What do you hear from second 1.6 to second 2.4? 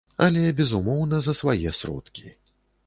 сродкі.